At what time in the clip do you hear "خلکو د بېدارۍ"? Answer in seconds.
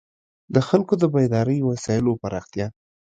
0.67-1.59